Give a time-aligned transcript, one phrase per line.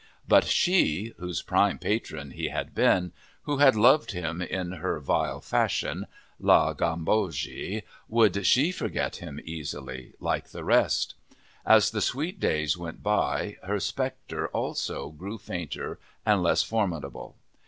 [0.27, 3.11] But she, whose prime patron he had been,
[3.43, 6.07] who had loved him in her vile fashion,
[6.39, 11.13] La Gambogi, would she forget him easily, like the rest?
[11.67, 17.35] As the sweet days went by, her spectre, also, grew fainter and less formidable.